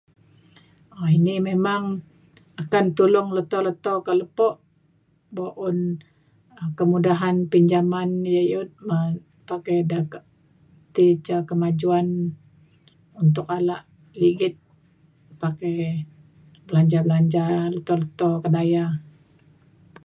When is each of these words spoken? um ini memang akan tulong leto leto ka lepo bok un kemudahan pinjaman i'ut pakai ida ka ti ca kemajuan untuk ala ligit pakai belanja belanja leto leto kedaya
um 0.99 1.05
ini 1.17 1.33
memang 1.49 1.83
akan 2.61 2.85
tulong 2.97 3.27
leto 3.35 3.57
leto 3.67 3.93
ka 4.05 4.13
lepo 4.21 4.47
bok 5.35 5.53
un 5.67 5.77
kemudahan 6.79 7.35
pinjaman 7.51 8.09
i'ut 8.45 8.69
pakai 9.49 9.75
ida 9.83 9.99
ka 10.11 10.19
ti 10.93 11.05
ca 11.25 11.37
kemajuan 11.49 12.07
untuk 13.21 13.47
ala 13.57 13.77
ligit 14.21 14.55
pakai 15.41 15.77
belanja 16.67 16.99
belanja 17.05 17.43
leto 17.73 17.93
leto 18.01 18.29
kedaya 18.43 18.85